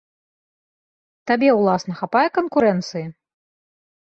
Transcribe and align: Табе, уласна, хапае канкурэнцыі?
Табе, 1.31 1.49
уласна, 1.59 1.93
хапае 2.01 2.25
канкурэнцыі? 2.41 3.05